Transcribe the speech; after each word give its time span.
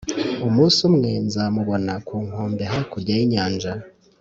umunsi 0.47 0.79
umwe 0.89 1.11
nzamubona 1.25 1.93
ku 2.07 2.15
nkombe 2.25 2.63
hakurya 2.71 3.13
y'inyanja. 3.19 3.71